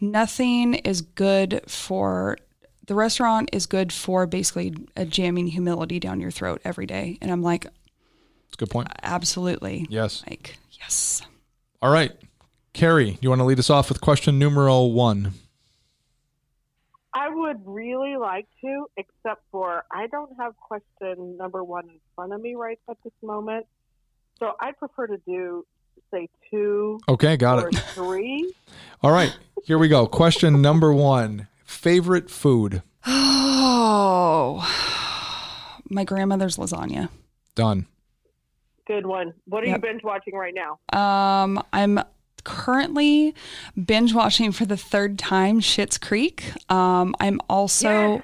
[0.00, 2.38] nothing is good for
[2.86, 7.16] the restaurant is good for basically a jamming humility down your throat every day.
[7.22, 8.88] And I'm like, It's a good point.
[9.02, 9.86] absolutely.
[9.88, 10.22] Yes.
[10.28, 11.22] Like yes.
[11.80, 12.12] All right,
[12.72, 15.32] Carrie, do you want to lead us off with question numero one?
[17.44, 22.32] I would really like to, except for I don't have question number one in front
[22.32, 23.66] of me right at this moment.
[24.38, 25.64] So I prefer to do,
[26.10, 27.74] say, two Okay, got or it.
[27.94, 28.52] three.
[29.02, 30.06] All right, here we go.
[30.06, 32.82] Question number one: favorite food.
[33.76, 34.66] Oh,
[35.90, 37.08] my grandmother's lasagna.
[37.54, 37.86] Done.
[38.86, 39.32] Good one.
[39.46, 39.76] What are Yep.
[39.76, 40.78] you binge watching right now?
[40.98, 41.98] Um, I'm
[42.44, 43.34] currently
[43.82, 46.52] binge watching for the third time Schitt's Creek.
[46.70, 48.20] Um, I'm also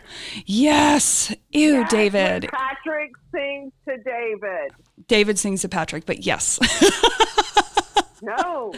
[0.46, 2.48] yes, ew, Yes, David.
[2.52, 4.72] Patrick sings to David.
[5.08, 6.58] David sings to Patrick, but yes.
[8.22, 8.74] No.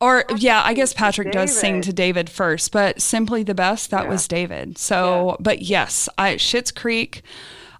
[0.00, 4.08] or yeah, I guess Patrick does sing to David first, but simply the best that
[4.08, 4.78] was David.
[4.78, 7.22] So, but yes, I Schitt's Creek.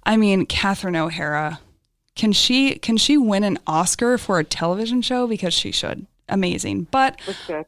[0.04, 1.58] I mean, Catherine O'Hara.
[2.14, 6.06] Can she can she win an Oscar for a television show because she should?
[6.28, 6.84] Amazing.
[6.90, 7.20] But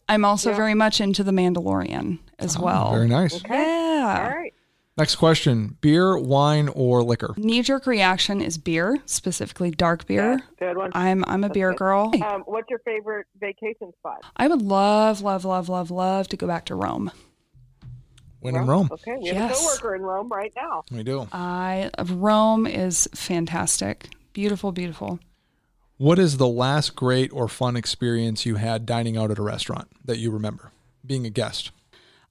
[0.08, 2.92] I'm also very much into The Mandalorian as well.
[2.92, 3.42] Very nice.
[3.48, 4.28] Yeah.
[4.30, 4.54] All right.
[4.96, 7.34] Next question: beer, wine, or liquor?
[7.36, 10.40] Knee jerk reaction is beer, specifically dark beer.
[10.58, 10.92] Good one.
[10.94, 11.78] I'm I'm a beer good.
[11.78, 12.12] girl.
[12.24, 14.22] Um, what's your favorite vacation spot?
[14.36, 17.10] I would love, love, love, love, love to go back to Rome.
[18.38, 19.58] When in Rome, Okay, we have Yes.
[19.60, 20.84] a coworker in Rome right now.
[20.92, 21.26] we do.
[21.32, 24.10] I Rome is fantastic.
[24.32, 25.18] Beautiful, beautiful.
[25.96, 29.88] What is the last great or fun experience you had dining out at a restaurant
[30.04, 30.72] that you remember?
[31.06, 31.70] Being a guest.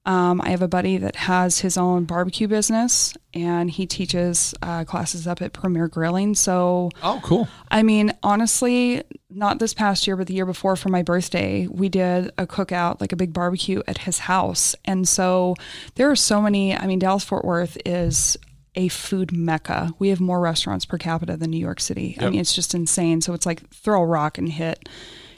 [0.06, 4.84] Um, I have a buddy that has his own barbecue business, and he teaches uh,
[4.84, 6.34] classes up at Premier Grilling.
[6.34, 7.48] So Oh, cool.
[7.70, 11.88] I mean, honestly, not this past year, but the year before for my birthday, we
[11.88, 14.74] did a cookout, like a big barbecue at his house.
[14.84, 15.54] And so
[15.94, 18.36] there are so many, I mean, Dallas Fort Worth is
[18.74, 19.92] a food mecca.
[19.98, 22.16] We have more restaurants per capita than New York City.
[22.20, 23.20] I mean, it's just insane.
[23.20, 24.88] So it's like throw a rock and hit,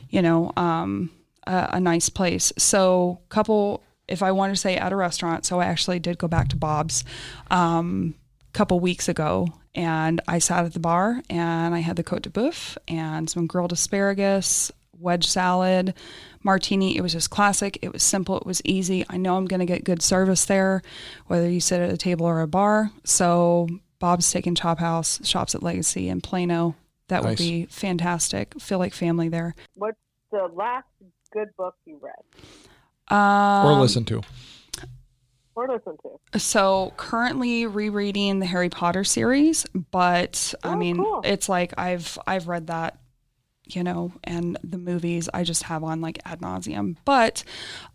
[0.08, 1.10] you know, um,
[1.46, 2.52] a, a nice place.
[2.56, 6.28] So, couple, if I want to say at a restaurant, so I actually did go
[6.28, 7.04] back to Bob's
[7.50, 8.14] um,
[8.48, 12.22] a couple weeks ago and I sat at the bar and I had the Cote
[12.22, 15.94] de Boeuf and some grilled asparagus, wedge salad,
[16.42, 16.96] martini.
[16.96, 17.78] It was just classic.
[17.82, 18.36] It was simple.
[18.38, 19.04] It was easy.
[19.08, 20.82] I know I'm going to get good service there,
[21.26, 22.90] whether you sit at a table or a bar.
[23.04, 26.74] So, Bob's Steak and Chop House, shops at Legacy in Plano.
[27.08, 28.60] That would be fantastic.
[28.60, 29.54] Feel like family there.
[29.74, 29.96] What's
[30.32, 30.86] the last
[31.32, 34.22] good book you read Um, Or listen to.
[35.54, 36.38] or listened to?
[36.40, 41.20] So currently rereading the Harry Potter series, but I Oh, mean, cool.
[41.24, 42.98] it's like I've I've read that,
[43.66, 46.96] you know, and the movies I just have on like ad nauseum.
[47.04, 47.44] But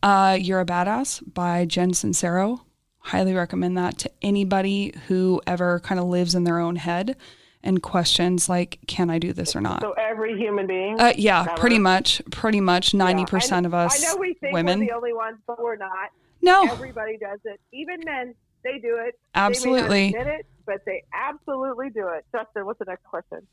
[0.03, 2.61] uh, "You're a Badass" by Jen Sincero,
[2.99, 7.15] highly recommend that to anybody who ever kind of lives in their own head
[7.63, 10.99] and questions like, "Can I do this or not?" So every human being.
[10.99, 11.57] Uh, yeah, Ever?
[11.61, 14.79] pretty much, pretty much ninety percent of us I know we think women.
[14.79, 16.09] we're the only ones, but we're not.
[16.41, 17.59] no, Everybody does it.
[17.71, 19.17] Even men, they do it.
[19.35, 20.11] Absolutely.
[20.11, 22.25] They admit it, but they absolutely do it.
[22.31, 23.45] Justin, what's the next question?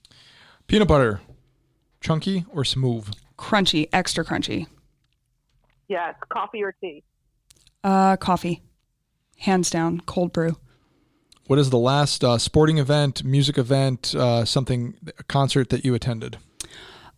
[0.67, 1.21] Peanut butter,
[2.01, 3.09] chunky or smooth?
[3.39, 4.67] crunchy, extra crunchy.
[5.87, 7.03] Yes, coffee or tea?
[7.83, 8.63] Uh, coffee,
[9.39, 10.57] hands down, cold brew.
[11.47, 15.95] What is the last uh, sporting event, music event, uh, something, a concert that you
[15.95, 16.37] attended?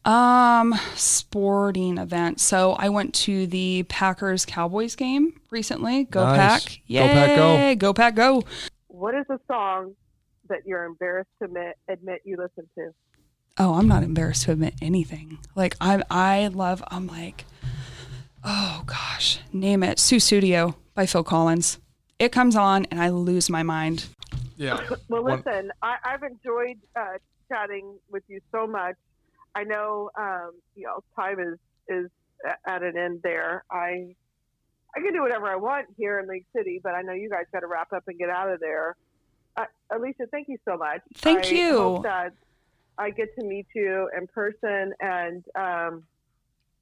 [0.05, 2.39] Um, sporting event.
[2.41, 6.05] So I went to the Packers Cowboys game recently.
[6.05, 6.64] Go Nice.
[6.64, 6.81] Pack!
[6.89, 7.55] Go Pack, go.
[7.55, 7.74] Yay!
[7.74, 8.14] Go Pack!
[8.14, 8.45] Go!
[8.87, 9.97] What is a song
[10.49, 12.95] that you're embarrassed to admit, admit you listen to?
[13.59, 15.38] Oh, I'm not embarrassed to admit anything.
[15.55, 17.44] Like I I love I'm like
[18.44, 19.98] oh gosh, name it.
[19.98, 21.78] Sussudio by Phil Collins.
[22.18, 24.07] It comes on and I lose my mind.
[24.57, 24.80] Yeah.
[25.09, 28.94] Well, listen, I, I've enjoyed uh, chatting with you so much.
[29.57, 32.11] I know, um, you know, time is is
[32.64, 33.64] at an end there.
[33.70, 34.14] I
[34.94, 37.44] I can do whatever I want here in Lake City, but I know you guys
[37.53, 38.96] got to wrap up and get out of there.
[39.57, 41.01] Uh, Alicia, thank you so much.
[41.16, 42.05] Thank I you.
[43.01, 46.05] Hope that I get to meet you in person, and um,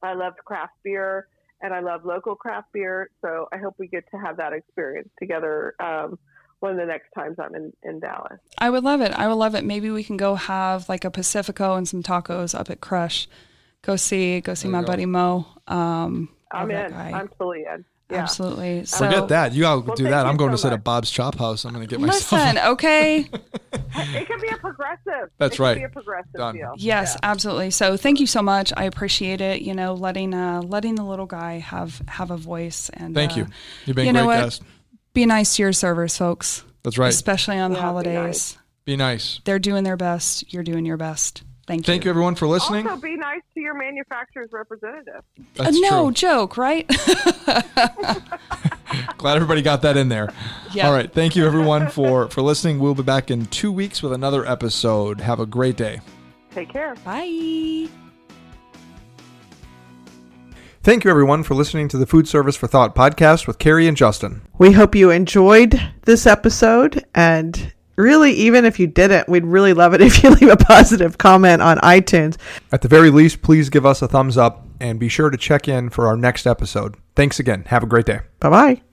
[0.03, 1.29] I love craft beer
[1.61, 3.11] and I love local craft beer.
[3.21, 5.75] So I hope we get to have that experience together.
[5.81, 6.19] Um,
[6.61, 8.39] one of the next times I'm in, in Dallas.
[8.59, 9.13] I would love it.
[9.13, 9.65] I would love it.
[9.65, 13.29] Maybe we can go have like a Pacifico and some tacos up at Crush.
[13.83, 14.87] Go see, go see There my go.
[14.89, 15.47] buddy Mo.
[15.69, 16.93] Um, I'm in.
[16.95, 17.85] I'm totally in.
[18.11, 18.19] Yeah.
[18.23, 18.87] Absolutely.
[18.87, 19.53] So, Forget that.
[19.53, 20.25] You gotta Well, do that.
[20.27, 20.79] I'm going so to sit much.
[20.79, 21.65] at Bob's Chop House.
[21.67, 22.33] I'm gonna get myself.
[22.43, 23.27] Listen, okay.
[24.01, 25.31] It can be a progressive.
[25.39, 25.77] That's it can right.
[25.77, 26.55] Be a progressive Done.
[26.57, 26.73] deal.
[26.79, 27.31] Yes, Yeah.
[27.31, 27.71] absolutely.
[27.71, 28.73] So thank you so much.
[28.77, 29.61] I appreciate it.
[29.63, 33.37] You know, letting uh, letting the little guy have have a voice and Thank uh,
[33.41, 33.47] you.
[33.85, 34.45] You've been you a know great what?
[34.45, 34.63] guest.
[35.13, 36.65] Be nice to your servers, folks.
[36.83, 37.09] That's right.
[37.09, 38.15] Especially on the Yeah, be holidays.
[38.17, 38.59] nice.
[38.87, 39.41] Be nice.
[39.45, 40.51] They're doing their best.
[40.53, 41.43] You're doing your best.
[41.69, 41.93] Thank you.
[41.93, 42.89] Thank you everyone for listening.
[42.89, 45.23] Also, be nice to your manufacturer's representative.
[45.59, 46.13] Uh, no true.
[46.13, 46.89] joke, right?
[49.19, 50.33] Glad everybody got that in there.
[50.73, 50.87] Yeah.
[50.87, 51.13] All right.
[51.13, 52.79] Thank you everyone for for listening.
[52.79, 55.21] We'll be back in two weeks with another episode.
[55.21, 56.01] Have a great day.
[56.53, 56.95] Take care.
[57.05, 57.89] Bye.
[60.83, 63.97] Thank you everyone for listening to the Food Service for Thought podcast with Carrie and
[63.97, 64.41] Justin.
[64.57, 67.05] We hope you enjoyed this episode.
[67.15, 71.19] And really, even if you didn't, we'd really love it if you leave a positive
[71.19, 72.39] comment on iTunes.
[72.73, 75.69] At the very least, please give us a thumbs up and be sure to check
[75.69, 76.97] in for our next episode.
[77.17, 77.65] Thanks again.
[77.67, 78.21] Have a great day.
[78.41, 78.88] Bye bye.